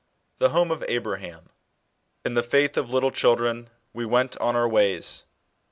[0.39, 1.49] THE HOME OP \BRAHAM."
[2.25, 5.25] In the faith of liUle children, we went on our ways."